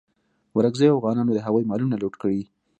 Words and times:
ورکزیو 0.57 0.95
اوغانانو 0.95 1.31
د 1.35 1.39
هغوی 1.45 1.63
مالونه 1.69 1.95
لوټ 2.01 2.13
کړي. 2.21 2.41